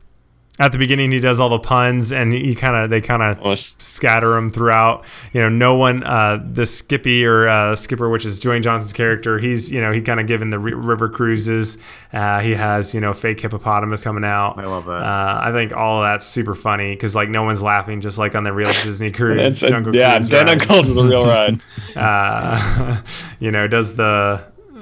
[0.59, 3.39] at the beginning he does all the puns and he kind of they kind of
[3.39, 5.05] Well, scatter them throughout.
[5.33, 9.39] You know no one uh the skippy or uh skipper which is dwayne johnson's character
[9.39, 11.81] he's you know he kind of given the river cruises.
[12.11, 14.57] Uh he has you know fake hippopotamus coming out.
[14.59, 14.91] I love that.
[14.91, 18.35] uh i think all of that's super funny because like no one's laughing just like
[18.35, 20.59] on the real disney cruise It's jungle yeah, cruise ride.
[20.59, 21.61] To the real ride.
[21.95, 23.01] uh,
[23.39, 24.41] you know, does the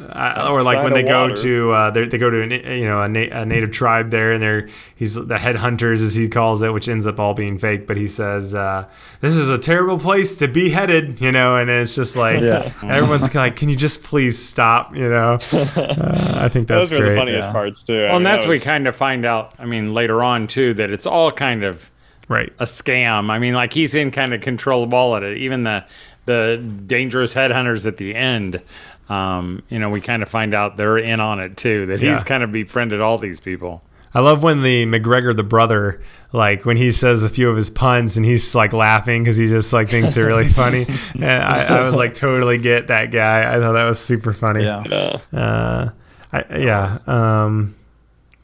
[0.10, 1.36] uh, or like when they go water.
[1.42, 4.32] to uh, they they go to a, you know a, na- a native tribe there,
[4.34, 7.86] and they're he's the headhunters as he calls it, which ends up all being fake.
[7.88, 8.88] But he says uh,
[9.22, 12.72] this is a terrible place to be headed, you know, and it's just like Yeah.
[12.84, 15.38] everyone's like, can you just please stop, you know?
[15.78, 17.14] Uh, I think that's Those were great.
[17.16, 17.52] the funniest yeah.
[17.52, 17.94] parts too.
[17.94, 19.54] I Well, mean, and that's that what we kind of find out.
[19.60, 21.92] I mean, later on too, that it's all kind of
[22.30, 22.52] Right.
[22.60, 23.30] a scam.
[23.30, 25.38] I mean, like he's in kind of control of all of it.
[25.38, 25.86] Even the
[26.26, 28.62] the dangerous headhunters at the end.
[29.10, 31.86] Um, you know, we kind of find out they're in on it too.
[31.86, 32.14] That Yeah.
[32.14, 33.84] he's kind of befriended all these people.
[34.14, 36.02] I love when the McGregor, the brother,
[36.34, 39.48] like when he says a few of his puns and he's like laughing because he
[39.48, 40.88] just like thinks they're really funny.
[41.14, 43.42] And I, I was like, totally get that guy.
[43.42, 44.64] I thought that was super funny.
[44.64, 44.84] Yeah.
[45.32, 45.40] Yeah.
[45.40, 45.90] Uh,
[46.34, 46.98] I, yeah.
[47.06, 47.76] Um,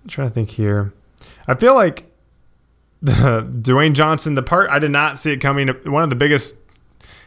[0.04, 0.94] I'm trying to think here.
[1.48, 2.06] I feel like
[3.02, 3.12] the
[3.62, 5.68] Dwayne Johnson, the part I did not see it coming.
[5.86, 6.58] One of the biggest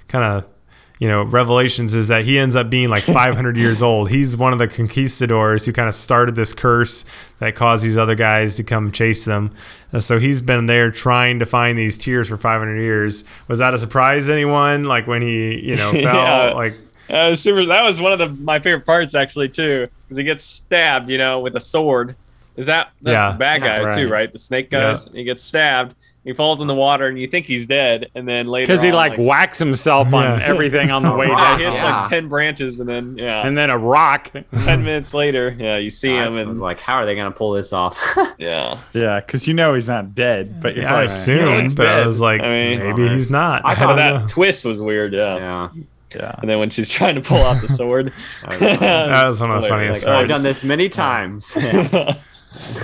[0.09, 0.49] kind of
[0.99, 4.11] you know revelations is that he ends up being like 500 years old.
[4.11, 7.05] He's one of the conquistadors who kind of started this curse
[7.39, 9.51] that caused these other guys to come chase them.
[9.93, 13.25] Uh, so he's been there trying to find these tears for 500 years.
[13.49, 14.85] Was that a surprise to anyone?
[14.85, 16.53] Like when he you know fell Yeah.
[16.55, 16.75] like.
[17.09, 17.65] That was super.
[17.67, 21.19] That was one of the my favorite parts actually too, because he gets stabbed, you
[21.19, 22.17] know, with a sword.
[22.57, 23.31] Is that that's Yeah.
[23.33, 24.11] the bad guy Yeah, too, right.
[24.21, 24.33] right?
[24.33, 25.07] The snake guys.
[25.13, 25.95] He gets stabbed.
[26.27, 28.89] He falls in the water, and you think he's dead, and then later Because he
[28.91, 30.45] on, like, whacks himself on Yeah.
[30.45, 32.01] everything on the way rock, down, he hits Yeah.
[32.01, 34.33] like ten branches, and then yeah, and then a rock.
[34.65, 37.31] ten minutes later, yeah, you see him, I and was like, how are they gonna
[37.31, 37.97] pull this off?
[38.39, 41.63] yeah, Yeah, because you know he's not dead, but you're Yeah, I like, he assumed,
[41.63, 43.65] looks but I was like, I mean- maybe uh, he's not.
[43.65, 44.27] I I thought that know.
[44.29, 45.37] twist was weird, yeah.
[45.37, 45.69] yeah.
[46.15, 46.35] yeah.
[46.41, 48.13] And then when she's trying to pull out the sword,
[48.43, 48.79] That was.
[48.81, 51.55] That was one of the funniest Like, oh, I've done this many times.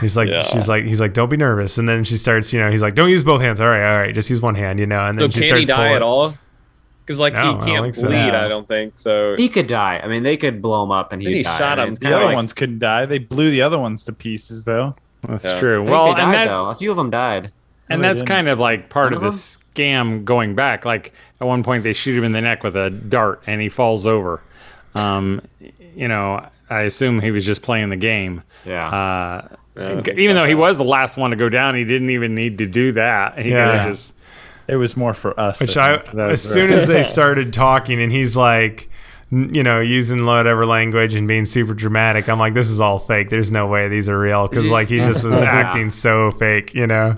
[0.00, 0.42] He's like, Yeah.
[0.42, 1.78] she's like, he's like, don't be nervous.
[1.78, 3.60] And then she starts, you know, he's like, don't use both hands.
[3.60, 5.04] All right, all right, just use one hand, you know.
[5.06, 5.92] And so then she can starts he die pulling.
[5.96, 6.34] at all?
[7.04, 8.06] Because like No, he can't think so.
[8.06, 8.44] bleed, Yeah.
[8.44, 9.34] I don't think so.
[9.36, 10.00] he could die.
[10.02, 11.58] I mean, they could blow him up and he'd he die.
[11.58, 11.98] shot I mean, him.
[12.00, 13.06] The other like, ones couldn't die.
[13.06, 14.94] They blew the other ones to pieces, though.
[15.26, 15.58] That's Yeah.
[15.60, 15.82] true.
[15.84, 16.68] Well, they and that's though.
[16.68, 17.52] A few of them died.
[17.88, 18.28] and they that's didn't.
[18.28, 19.38] kind of like part None of of the
[19.74, 20.84] scam going back.
[20.84, 23.68] Like at one point they shoot him in the neck with a dart and he
[23.68, 24.40] falls over.
[24.94, 25.40] Um,
[25.96, 28.42] you know, I assume he was just playing the game.
[28.64, 28.88] Yeah.
[28.88, 32.34] Uh, Yeah, even though he was the last one to go down, he didn't even
[32.34, 33.38] need to do that.
[33.38, 33.84] He Yeah.
[33.86, 34.14] could just
[34.68, 35.60] It was more for us.
[35.60, 36.78] Which I I, as soon right.
[36.78, 38.88] as they started talking, and he's like,
[39.30, 43.30] you know, using whatever language and being super dramatic, I'm like, this is all fake.
[43.30, 46.86] There's no way these are real because like he just was acting so fake, you
[46.86, 47.16] know.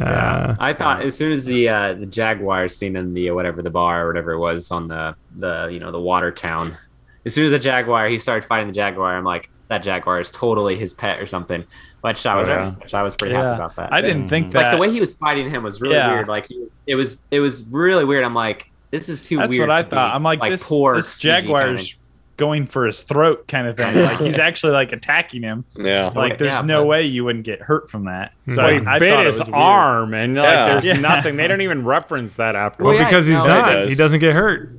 [0.00, 3.62] Uh, I thought as soon as the uh, the jaguar scene in the uh, whatever
[3.62, 6.76] the bar or whatever it was on the the you know the water town,
[7.26, 10.30] as soon as the jaguar he started fighting the jaguar, I'm like that jaguar is
[10.30, 11.64] totally his pet or something.
[12.00, 12.70] Which I was oh, Yeah.
[12.72, 13.42] which I was pretty yeah.
[13.42, 13.92] happy about that.
[13.92, 14.62] I didn't think that.
[14.62, 16.12] like the way he was fighting him was really Yeah.
[16.12, 16.28] weird.
[16.28, 18.22] Like he was, it was it was really weird.
[18.24, 19.68] I'm like, this is too That's weird.
[19.68, 20.14] what I to be, thought.
[20.14, 21.96] I'm like, this, poor this CG jaguar's
[22.36, 23.96] going for his throat kind of thing.
[23.96, 25.64] Like he's actually like attacking him.
[25.76, 26.12] Yeah.
[26.14, 28.32] Like there's Yeah, no but- way you wouldn't get hurt from that.
[28.48, 29.56] So well, he I bit his was weird.
[29.60, 30.66] arm and like Yeah.
[30.74, 30.92] there's Yeah.
[31.00, 31.34] nothing.
[31.36, 32.84] They don't even reference that after.
[32.84, 33.72] well, Well, yeah, because he's no, it not.
[33.74, 33.88] does.
[33.88, 34.70] He doesn't get hurt.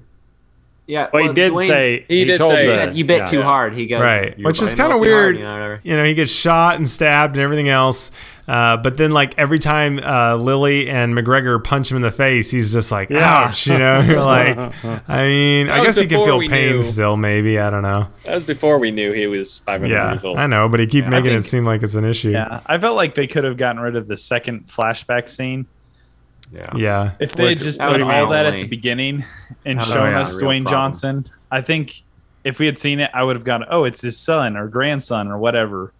[0.90, 3.18] Yeah, Well, he did Dwayne- say He did told say- He the- said you bit
[3.20, 3.26] yeah.
[3.28, 3.76] too hard.
[3.76, 5.38] He goes Right, which is kind of too hard," weird.
[5.38, 5.78] You know.
[5.84, 8.12] You know, he gets shot and stabbed and everything else.
[8.48, 12.50] Uh, but then, like every time uh, Lily and McGregor punch him in the face,
[12.50, 13.46] he's just like, Yeah.
[13.50, 14.58] "Ouch!" You know, you're like,
[15.08, 16.82] I mean, I guess he can feel pain knew.
[16.82, 17.16] still.
[17.16, 18.08] Maybe I don't know.
[18.24, 20.40] That was before we knew he was 500 Yeah, years old.
[20.40, 22.32] I know, but he keep Yeah, I making it seem like it's an issue.
[22.32, 25.68] Yeah, I felt like they could have gotten rid of the second flashback scene
[26.52, 26.70] Yeah.
[26.76, 27.12] Yeah.
[27.20, 29.24] if they had just That done all that at the beginning
[29.66, 30.66] and That shown us Dwayne problem.
[30.66, 31.26] Johnson.
[31.52, 32.02] I think
[32.44, 35.28] if we had seen it, I would have gone, "Oh, it's his son or grandson
[35.28, 35.94] or whatever,"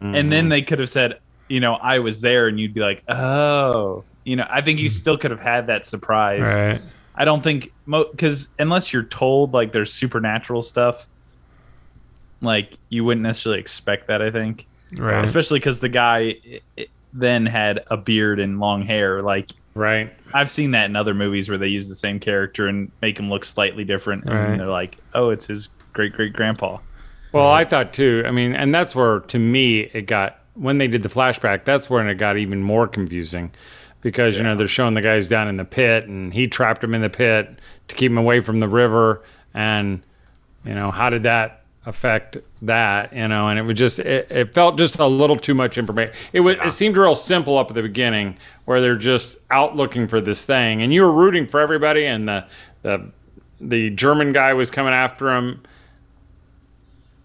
[0.00, 0.30] and Mm-hmm.
[0.30, 4.04] then they could have said, "You know, I was there," and you'd be like, "Oh."
[4.24, 6.42] You know, I think you still could have had that surprise.
[6.42, 6.80] Right.
[7.16, 11.06] I don't think because unless you're told like there's supernatural stuff,
[12.42, 14.22] like you wouldn't necessarily expect that.
[14.22, 15.24] I think, Right.
[15.24, 19.20] especially because the guy i- i- then had a beard and long hair.
[19.22, 20.12] Like right.
[20.32, 23.26] I've seen that in other movies where they use the same character and make him
[23.26, 24.56] look slightly different, and Right.
[24.58, 26.78] they're like, "Oh, it's his great great grandpa."
[27.32, 28.22] Well, I thought too.
[28.26, 31.64] I mean, and that's where to me it got when they did the flashback.
[31.64, 33.50] That's when it got even more confusing
[34.02, 36.94] because you know they're showing the guys down in the pit and he trapped him
[36.94, 39.22] in the pit to keep him away from the river.
[39.54, 40.02] And
[40.64, 44.52] you know how did that affect that, you know, and it was just it, it
[44.54, 46.14] felt just a little too much information.
[46.32, 50.06] It was it seemed real simple up at the beginning where they're just out looking
[50.06, 52.44] for this thing and you were rooting for everybody and the
[52.82, 53.10] the
[53.60, 55.62] the German guy was coming after him,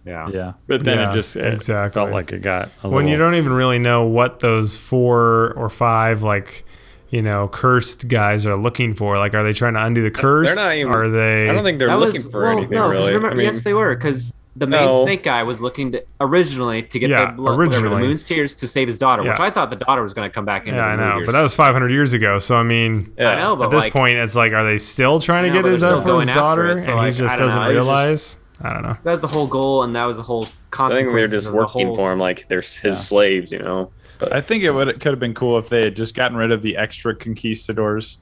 [0.04, 0.28] Yeah.
[0.28, 0.52] Yeah.
[0.66, 2.00] but then Yeah, it just it exactly.
[2.00, 5.52] felt like it got a when little, you don't even really know what those four
[5.56, 6.64] or five like
[7.10, 10.54] you know cursed guys are looking for like are they trying to undo the curse
[10.54, 12.74] They're not even- are they I don't think they're That looking was for well, anything
[12.76, 13.06] no, 'cause really.
[13.08, 15.04] remember, I mean, yes, they were because the main No.
[15.04, 18.02] snake guy was looking to originally to get Yeah, the blood, whatever, originally.
[18.02, 20.34] the moon's tears to save his daughter, which I thought the daughter was going to
[20.34, 22.62] come back into yeah the i know but that was 500 years ago so i
[22.62, 23.30] mean yeah.
[23.30, 25.64] I know, but at this like, point it's like are they still trying to get
[25.66, 27.70] his they're up still for his daughter it, so, and like, he just doesn't know,
[27.70, 30.16] it was just- realize i don't know that was the whole goal, and that was
[30.16, 30.46] the whole
[30.78, 32.92] I think they're just of the working whole, for him like they're his Yeah.
[32.92, 33.90] slaves, you know.
[34.18, 36.36] But I think it would it could have been cool if they had just gotten
[36.38, 38.20] rid of the extra conquistadors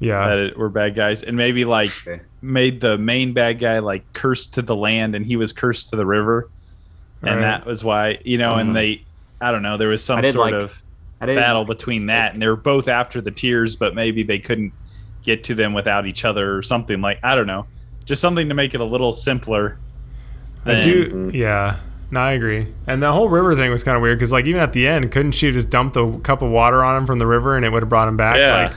[0.00, 2.22] yeah that it, were bad guys and maybe like Okay.
[2.42, 5.96] Made the main bad guy like cursed to the land and he was cursed to
[5.96, 6.50] the river
[7.22, 7.40] and Right.
[7.40, 8.74] that was why you know and hmm.
[8.74, 9.04] they
[9.40, 10.82] I don't know there was some sort like- of
[11.20, 12.08] battle like between snake.
[12.08, 14.72] that and they were both after the tears but maybe they couldn't
[15.22, 17.66] get to them without each other or something like I don't know
[18.04, 19.78] just something to make it a little simpler
[20.64, 21.30] I do.
[21.34, 21.76] Yeah.
[22.10, 22.66] No, I agree.
[22.86, 25.10] And the whole river thing was kind of weird because, like, even at the end,
[25.10, 27.64] couldn't she have just dumped a cup of water on him from the river and
[27.64, 28.36] it would have brought him back?
[28.36, 28.64] Yeah.
[28.64, 28.74] Like,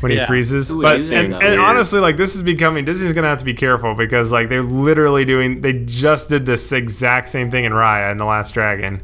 [0.00, 0.70] when he freezes.
[0.70, 3.94] Who But and, and honestly, like this is becoming Disney's gonna have to be careful
[3.94, 8.18] because like they're literally doing they just did this exact same thing in Raya in
[8.18, 9.02] the Last Dragon,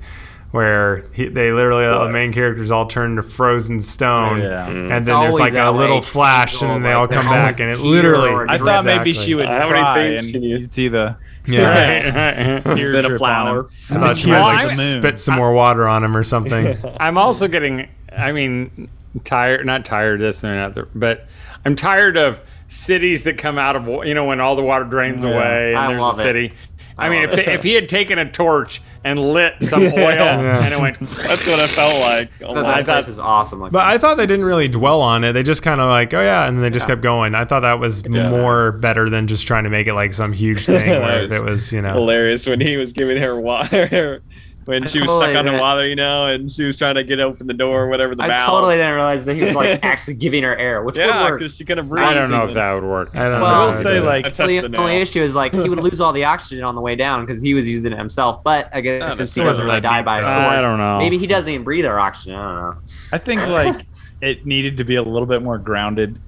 [0.50, 4.66] where he, they literally the main characters all turn to frozen stone, Yeah.
[4.68, 4.90] Mm.
[4.96, 5.79] and then there's like a that way.
[5.81, 8.31] little flash, and then they all come back, and it literally.
[8.31, 10.88] or I thought maybe she would How many cry fates and can you- you'd see
[10.88, 12.61] the Yeah.
[12.61, 13.59] tear Then a drip on flower.
[13.61, 13.68] him.
[13.90, 16.76] I thought she Well, might like spit some more water on him or something.
[17.00, 18.88] I'm also getting, I mean,
[19.25, 21.27] tired, not tired of this or another, but
[21.64, 25.25] I'm tired of cities that come out of, you know, when all the water drains
[25.25, 25.31] Yeah.
[25.31, 26.25] away and I there's love a it.
[26.25, 26.53] city.
[26.96, 30.62] I, mean, if, they, if he had taken a torch and lit some oil Yeah.
[30.62, 32.31] and it went, that's what it felt like.
[32.42, 33.59] Oh That, my that place is awesome.
[33.61, 35.33] Like, But I thought they didn't really dwell on it.
[35.33, 37.35] They just kind of like, oh yeah, and then they just kept going.
[37.35, 40.66] I thought that was more better than just trying to make it like some huge
[40.66, 40.88] thing.
[41.03, 44.23] Where it was, you know, hilarious when he was giving her water
[44.66, 47.03] when I she was stuck on the water, you know, and she was trying to
[47.05, 48.46] get open the door or whatever the I valve.
[48.46, 51.64] totally didn't realize that he was like actually giving her air, which yeah, because she
[51.64, 51.90] could have.
[51.92, 53.11] I don't know if that would work.
[53.16, 53.46] I don't Well, know.
[53.46, 54.07] I will say either.
[54.07, 55.01] like That's The the only now.
[55.01, 57.55] issue is like he would lose all the oxygen on the way down because he
[57.55, 58.44] was using it himself.
[58.44, 60.33] But I guess No, since he doesn't really die by a though.
[60.33, 60.99] sword, I don't know.
[60.99, 62.35] maybe he doesn't even breathe our oxygen.
[62.35, 62.83] I don't know.
[63.12, 63.87] I think like
[64.20, 66.18] it needed to be a little bit more grounded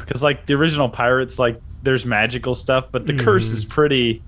[0.00, 3.54] because like the original pirates like there's magical stuff but the curse Mhm.
[3.54, 4.22] is pretty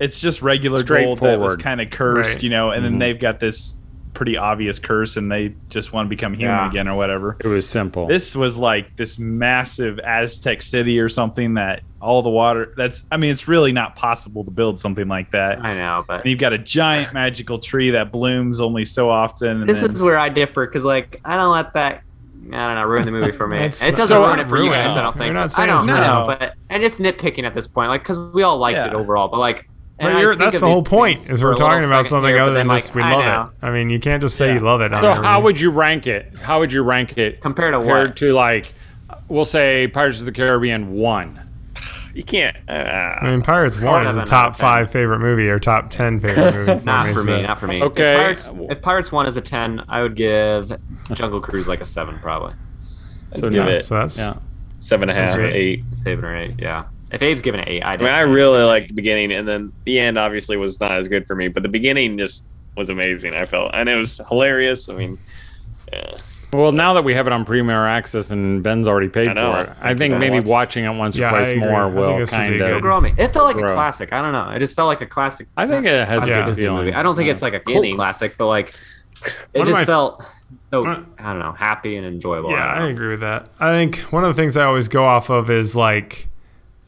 [0.00, 2.42] it's just regular gold that was kind of cursed Right.
[2.42, 2.84] you know and Mhm.
[2.86, 3.76] then they've got this
[4.14, 6.68] pretty obvious curse and they just want to become human Yeah.
[6.68, 8.06] again or whatever It was simple.
[8.08, 13.16] this was like this massive aztec city or something that all the water that's i
[13.16, 16.38] mean it's really not possible to build something like that I know, but and you've
[16.40, 20.18] got a giant magical tree that blooms only so often and this then, is where
[20.18, 22.02] I differ because like I don't let that.
[22.52, 23.56] I don't know, ruin the movie for me.
[23.58, 24.96] It doesn't So- ruin it for you guys.
[24.96, 25.34] I don't We're think.
[25.34, 26.38] not I don't it's know, ruined.
[26.40, 28.88] but and it's nitpicking at this point, like because we all liked Yeah.
[28.88, 29.68] it overall, but like.
[30.02, 32.66] And But you're, that's the whole point is we're talking about something here, other than
[32.68, 33.52] then, just we I love know.
[33.52, 33.66] it.
[33.66, 34.54] I mean, you can't just say Yeah.
[34.54, 34.92] you love it.
[34.94, 36.32] so how would you rank it?
[36.40, 38.16] How would you rank it Compared to compared what?
[38.16, 38.72] to like,
[39.28, 41.38] we'll say Pirates of the Caribbean one?
[42.14, 42.56] You can't.
[42.68, 46.20] Uh, I mean, Pirates One is a top out five favorite movie or top ten
[46.20, 47.12] favorite movie for Not me.
[47.14, 47.82] for so- me, not for me.
[47.82, 48.12] Okay.
[48.16, 50.72] If Pirates, if Pirates one is a ten, I would give
[51.14, 52.52] Jungle Cruise like a seven, probably.
[53.36, 53.68] So give no.
[53.68, 54.34] it So that's Yeah.
[54.80, 55.54] seven and a half, Great.
[55.54, 55.84] eight.
[56.04, 56.84] Seven or eight, yeah.
[57.12, 59.72] If Abe's giving it eight, I I mean, I really liked the beginning, and then
[59.84, 62.44] the end obviously was not as good for me, but the beginning just
[62.76, 63.34] was amazing.
[63.34, 64.88] I felt, and it was hilarious.
[64.88, 65.18] I mean,
[65.92, 66.10] yeah.
[66.54, 69.70] Well, now that we have it on Premier Access and Ben's already paid for it,
[69.80, 72.50] I I think maybe watch watching it once or Yeah, twice more will this would
[72.50, 72.82] be kind of.
[72.82, 73.12] grow me.
[73.16, 73.70] It felt like Grow.
[73.70, 74.12] a classic.
[74.12, 74.50] I don't know.
[74.50, 75.48] It just felt like a classic.
[75.56, 76.84] I think it has classic a Disney feeling.
[76.86, 76.94] movie.
[76.94, 77.94] I don't think it's like a cult Beginning.
[77.94, 78.74] classic, but like
[79.54, 80.24] it One just my- felt
[80.70, 82.50] so One- I don't know, happy and enjoyable.
[82.50, 83.48] Yeah, I I agree with that.
[83.58, 86.28] I think one of the things I always go off of is like,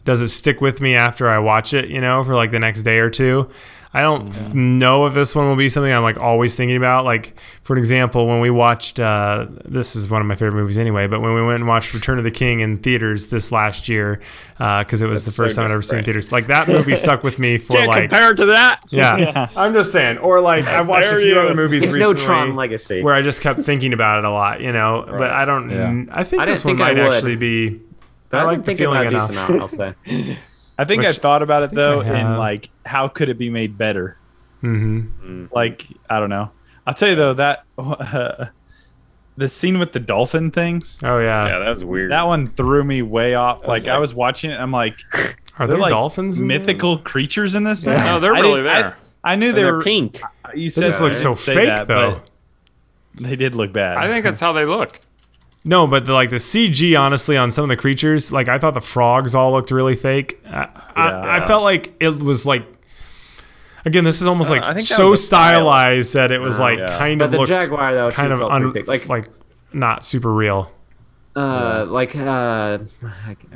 [0.05, 1.89] does it stick with me after I watch it?
[1.89, 3.51] You know, for like the next day or two.
[3.97, 7.05] I don't f- know if this one will be something I'm like always thinking about.
[7.05, 10.79] Like, for an example, when we watched, uh, this is one of my favorite movies
[10.81, 13.89] anyway, but when we went and watched Return of the King in theaters this last
[13.89, 14.21] year,
[14.59, 16.97] because it was the first so time I'd ever seen in theaters, like that movie
[16.97, 18.81] stuck with me for Can't like, compare to that.
[18.91, 19.49] yeah.
[19.57, 20.19] I'm just saying.
[20.19, 21.39] Or like, I've watched a few you.
[21.39, 23.01] other movies It's no recently Tron Legacy.
[23.01, 25.05] where I just kept thinking about it a lot, you know.
[25.07, 25.71] But I don't.
[25.71, 26.05] Yeah.
[26.13, 27.81] I think I this one think might actually be.
[28.31, 29.31] But I I've like the thinking feeling about enough.
[29.49, 29.95] amount, I'll say.
[30.79, 33.79] I think Which I thought about it though and like how could it be made
[33.79, 34.17] better?
[34.61, 36.51] hmm Like I don't know.
[36.87, 37.65] I'll tell you though that
[39.37, 40.99] the scene with the dolphin things.
[41.03, 41.47] Oh yeah.
[41.49, 42.11] Yeah, that was weird.
[42.11, 43.61] That one threw me way off.
[43.61, 44.97] was Like I was watching it, I'm like,
[45.59, 46.41] Are there like dolphins?
[46.41, 47.85] in mythical creatures in this.
[47.85, 47.97] thing?
[47.99, 50.21] No, they're really didn't- I- I, knew they were pink.
[50.55, 51.05] You They said just that.
[51.07, 52.21] look so fake that, though.
[53.15, 53.97] They did look bad.
[53.97, 55.01] I think that's how they look.
[55.67, 58.75] No, but the, like the CG, honestly, on some of the creatures, like I thought
[58.75, 60.39] the frogs all looked really fake.
[60.47, 62.67] I, I, I felt like it was like,
[63.87, 65.55] again, this is almost Uh, like I think that so was style.
[65.55, 66.99] stylized that it was like yeah.
[66.99, 69.29] kind But of the looks jaguar, though, kind of un, pretty like, like
[69.73, 70.71] not super real.
[71.37, 72.79] Uh, like uh,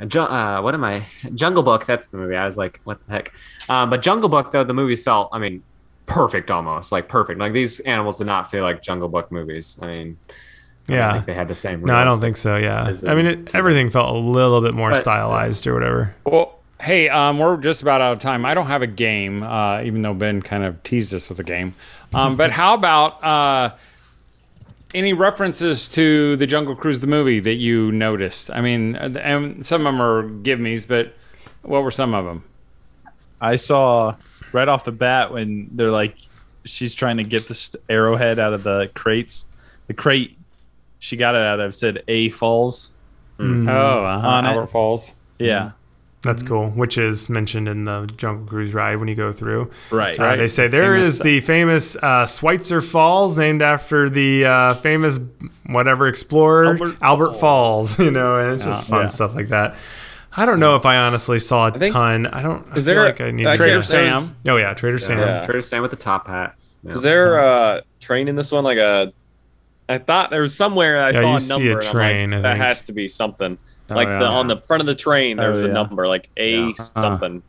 [0.07, 1.05] Ju- uh, what am I?
[1.35, 1.85] Jungle Book.
[1.85, 2.35] That's the movie.
[2.35, 3.33] I was like, what the heck?
[3.69, 5.63] Um, but Jungle Book, though, the movies felt, I mean,
[6.05, 7.39] perfect almost, like perfect.
[7.39, 9.79] Like these animals did not feel like Jungle Book movies.
[9.81, 10.48] I mean, I don't
[10.95, 11.13] Yeah.
[11.13, 11.83] think they had the same.
[11.83, 12.55] No, I don't think so.
[12.57, 16.15] Yeah, I mean, it- it, everything felt a little bit more But- stylized or whatever.
[16.25, 18.45] Well, hey, um, we're just about out of time.
[18.45, 21.43] I don't have a game, uh, even though Ben kind of teased us with a
[21.43, 21.73] game.
[22.13, 23.71] Um, but how about uh,
[24.95, 28.49] any references to the Jungle Cruise, the movie, that you noticed?
[28.51, 31.13] I mean, uh, and some of them are give me's, but
[31.61, 32.43] what were some of them?
[33.41, 34.15] I saw
[34.51, 36.15] right off the bat when they're like,
[36.65, 39.45] she's trying to get this arrowhead out of the crates.
[39.87, 40.37] The crate
[40.99, 42.93] she got it out of said A Falls.
[43.39, 44.49] Oh, uh-huh, On it.
[44.49, 45.13] Albert Falls.
[45.37, 45.71] Yeah,
[46.21, 49.71] That's cool, which is mentioned in the Jungle Cruise ride when you go through.
[49.89, 50.19] right.
[50.19, 51.23] Uh, they say there Famous is stuff.
[51.23, 55.19] the famous uh, Schweitzer Falls, named after the uh, famous
[55.67, 57.97] whatever explorer Albert, Albert Falls.
[57.99, 59.07] You know, and it's just fun Yeah.
[59.07, 59.77] stuff like that.
[60.35, 62.27] I don't know if I honestly saw a think- ton.
[62.27, 62.67] I don't.
[62.71, 64.35] I Is feel there- like I need I to Trader can't- Sam.
[64.47, 65.19] Oh yeah, Trader Sam.
[65.19, 65.45] Yeah.
[65.45, 66.55] Try to stand with the top hat.
[66.83, 66.93] Yeah.
[66.95, 68.65] Is there a train in this one?
[68.65, 69.13] Like a,
[69.89, 71.65] I thought there was somewhere I Yeah, saw you a see number.
[71.65, 73.57] a and I'm like, train, I that has to be something.
[73.89, 74.19] Oh, like yeah.
[74.19, 75.73] the on the front of the train, there Oh, was a yeah.
[75.73, 76.73] number like a Yeah.
[76.77, 77.41] something.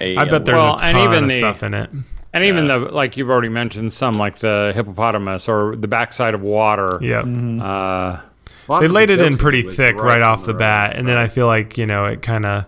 [0.00, 1.90] A, I bet um, there's Well, a ton and even of the- stuff in it.
[2.32, 6.40] And even the like you've already mentioned some like the hippopotamus or the backside of
[6.40, 6.88] water.
[7.00, 7.20] Yeah.
[7.20, 8.20] Uh,
[8.66, 11.06] A lot They laid it in pretty thick right right off the road, bat, and
[11.06, 11.16] then.
[11.18, 12.64] I feel like you know it kind of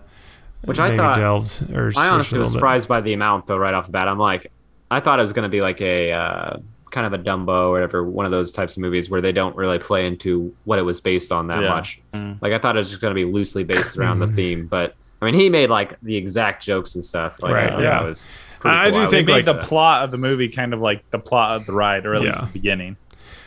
[0.63, 2.59] Which I thought- delved or I honestly was little bit.
[2.59, 4.07] surprised by the amount though right off the bat.
[4.07, 4.51] I'm like,
[4.91, 6.57] I thought it was going to be like a uh,
[6.91, 9.55] kind of a Dumbo or whatever, one of those types of movies where they don't
[9.55, 11.69] really play into what it was based on that Yeah.
[11.69, 12.01] much.
[12.41, 14.95] Like I thought it was just going to be loosely based around the theme, but
[15.21, 17.41] I mean, he made like the exact jokes and stuff.
[17.41, 17.89] Like, Right, I yeah.
[18.01, 18.27] that was
[18.59, 18.93] pretty I cool.
[18.93, 19.63] do was think, like, made the that.
[19.63, 22.39] plot of the movie kind of like the plot of the ride, or at least
[22.39, 22.97] the beginning,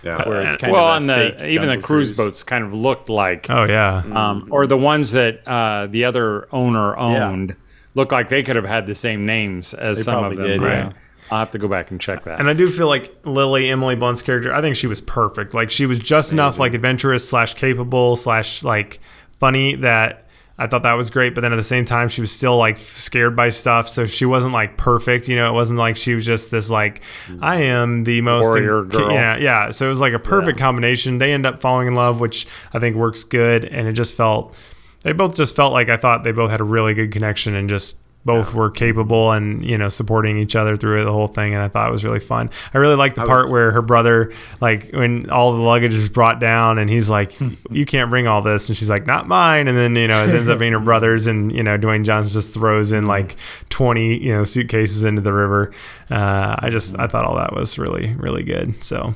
[0.02, 0.28] yeah.
[0.28, 2.16] where it's kind well, of and the even the cruise Cruise.
[2.16, 6.48] boats kind of looked like, Oh yeah, um, or the ones that uh, the other
[6.52, 7.54] owner owned
[7.94, 10.44] looked like they could have had the same names as They some of them.
[10.46, 10.90] did, yeah.
[11.30, 12.40] I'll have to go back and check that.
[12.40, 15.54] And I do feel like Lily, Emily Blunt's character, I think she was perfect.
[15.54, 18.98] Like she was just enough like adventurous slash capable slash like
[19.38, 20.26] funny that
[20.58, 21.34] I thought that was great.
[21.34, 23.88] But then at the same time, she was still like scared by stuff.
[23.88, 25.26] So she wasn't like perfect.
[25.28, 27.00] You know, it wasn't like she was just this like
[27.40, 29.10] I am the most Warrior girl.
[29.10, 29.70] Yeah, yeah.
[29.70, 31.18] So it was like a perfect combination.
[31.18, 33.64] They end up falling in love, which I think works good.
[33.64, 34.54] And it just felt
[35.02, 37.68] they both just felt like I thought they both had a really good connection and
[37.68, 41.62] just both were capable and you know supporting each other through the whole thing and
[41.62, 42.50] i thought it was really fun.
[42.74, 46.38] I really liked the part where her brother like when all the luggage is brought
[46.38, 47.38] down and he's like
[47.70, 50.34] you can't bring all this and she's like not mine and then you know it
[50.34, 53.36] ends up being her brother's and you know dwayne johnson just throws in like
[53.70, 55.72] 20 you know suitcases into the river.
[56.10, 59.14] Uh, i just i thought all that was really really good so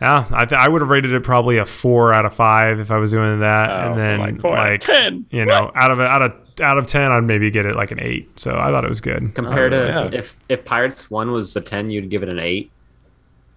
[0.00, 2.90] yeah, I, th- I would have rated it probably a four out of five if
[2.90, 5.26] I was doing that, Oh, and then like four out of like 10.
[5.30, 8.00] you know, out of out of out of ten, I'd maybe get it like an
[8.00, 8.38] eight.
[8.38, 9.34] So I thought it was good.
[9.34, 10.18] Compared to really liked it.
[10.18, 12.70] if if Pirates One was a ten, you'd give it an eight.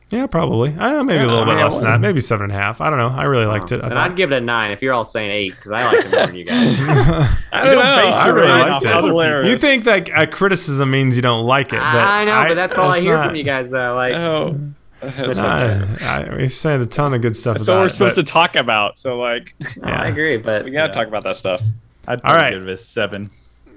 [0.10, 2.56] yeah, probably, uh, maybe a little bit yeah, less than that, maybe seven and a
[2.56, 2.80] half.
[2.82, 3.10] I don't know.
[3.10, 3.84] I really liked it.
[3.84, 6.06] I and I'd give it a nine if you're all saying eight because I like
[6.06, 6.80] it more than you guys.
[7.52, 8.12] I don't know.
[8.12, 11.46] base your really rating off off other you think that uh, criticism means you don't
[11.46, 11.80] like it?
[11.80, 13.96] But I know, but that's all I hear not- from you guys though.
[13.96, 14.60] Like, Oh.
[15.02, 18.16] Nah, I, we've said a ton of good stuff That's about what we're it, supposed
[18.16, 18.98] but- to talk about.
[19.00, 21.62] So like, I agree, but we gotta talk about that stuff.
[22.08, 22.54] I'd All probably right.
[22.54, 23.28] give it a seven.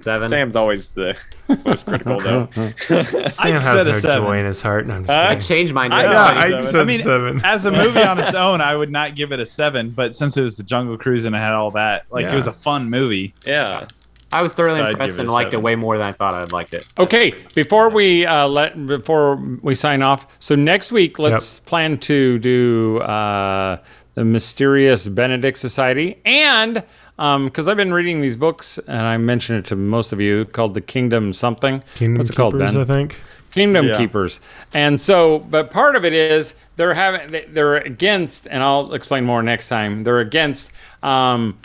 [0.03, 0.29] seven.
[0.31, 1.19] Sam's always the
[1.65, 2.49] most critical though.
[2.55, 4.23] Sam I'd has set a no seven.
[4.23, 4.87] joy in his heart.
[4.87, 5.93] No, I'm just Uh, I changed mine.
[5.93, 6.39] I- yeah, seven.
[6.39, 6.63] I seven.
[6.63, 7.41] said I mean, seven.
[7.45, 10.37] as a movie on its own, I would not give it a seven, but since
[10.37, 12.33] it was the Jungle Cruise and it had all that, like Yeah.
[12.33, 13.35] it was a fun movie.
[13.45, 13.87] Yeah.
[14.33, 16.53] I was thoroughly I'd impressed it and liked it way more than I thought I'd
[16.53, 16.87] liked it.
[16.99, 22.39] Okay, before we uh, let before we sign off, so next week let's plan to
[22.39, 23.79] do uh,
[24.15, 26.85] the mysterious Benedict Society, and
[27.17, 30.75] because I've been reading these books, and I mentioned it to most of you, called
[30.75, 31.83] the Kingdom something.
[31.97, 32.83] Kingdom What's it called, Keepers, Ben?
[32.83, 33.19] I think.
[33.51, 33.97] Kingdom Yeah.
[33.97, 34.41] Keepers.
[34.73, 39.25] And so, but part of it is they're having they- they're against, and I'll explain
[39.25, 40.05] more next time.
[40.05, 40.71] They're against
[41.03, 41.59] um,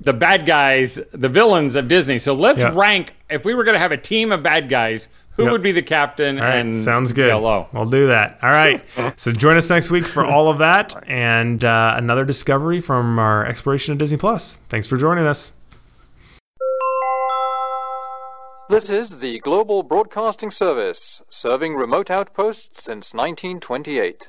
[0.00, 2.18] the bad guys, the villains of Disney.
[2.18, 2.72] So let's Yeah.
[2.74, 3.14] rank.
[3.28, 5.52] If we were going to have a team of bad guys, who Yep.
[5.52, 7.28] would be the captain All right, and sounds good.
[7.28, 7.68] yellow.
[7.72, 8.38] We'll do that.
[8.42, 8.82] All right.
[9.16, 13.46] so join us next week for all of that and uh, another discovery from our
[13.46, 14.56] exploration of Disney Plus.
[14.68, 15.54] Thanks for joining us.
[18.68, 24.28] This is the Global Broadcasting Service, serving remote outposts since 1928.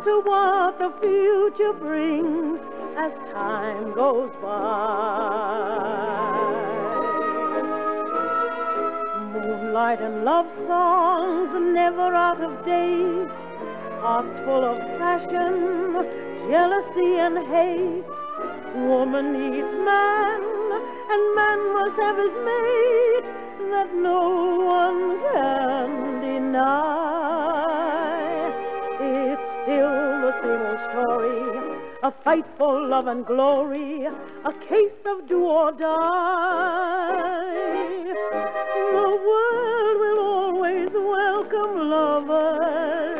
[0.00, 2.58] Matter what the future brings
[2.96, 4.56] as time goes by.
[9.34, 13.28] Moonlight and love songs never out of date.
[14.00, 15.92] Hearts full of passion,
[16.48, 18.04] jealousy and hate.
[18.88, 20.40] Woman needs man,
[21.12, 23.28] and man must have his mate
[23.68, 27.19] that no one can deny.
[32.10, 35.84] A fight for love and glory, a case of do or die.
[38.96, 43.19] The world will always welcome lovers